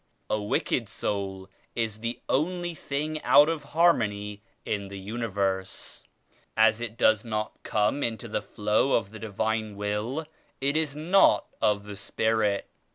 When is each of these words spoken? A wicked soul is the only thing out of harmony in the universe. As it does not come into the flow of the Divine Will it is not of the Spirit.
A 0.31 0.41
wicked 0.41 0.89
soul 0.89 1.47
is 1.75 1.99
the 1.99 2.19
only 2.27 2.73
thing 2.73 3.21
out 3.21 3.49
of 3.49 3.63
harmony 3.65 4.41
in 4.65 4.87
the 4.87 4.97
universe. 4.97 6.03
As 6.57 6.81
it 6.81 6.97
does 6.97 7.23
not 7.23 7.61
come 7.61 8.01
into 8.01 8.27
the 8.27 8.41
flow 8.41 8.93
of 8.93 9.11
the 9.11 9.19
Divine 9.19 9.75
Will 9.75 10.25
it 10.59 10.75
is 10.75 10.95
not 10.95 11.45
of 11.61 11.83
the 11.83 11.95
Spirit. 11.95 12.67